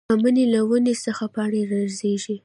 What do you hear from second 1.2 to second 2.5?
پاڼې رژيږي